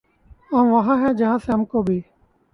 ہم 0.51 0.65
وہاں 0.73 0.97
ہیں 1.01 1.13
جہاں 1.13 1.37
سے 1.37 1.51
ہم 1.51 1.65
کو 1.65 1.81
بھی 1.81 1.99